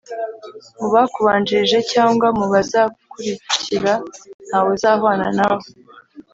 mu 0.79 0.87
bakubanjirije 0.93 1.79
cyangwa 1.91 2.27
mu 2.37 2.45
bazakurikira 2.53 3.93
ntawe 4.47 4.69
uzahwana 4.75 5.27
nawe. 5.37 5.65